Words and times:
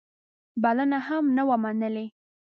بلنه 0.63 0.97
هم 1.07 1.23
نه 1.37 1.43
وه 1.47 1.57
منلې. 1.63 2.05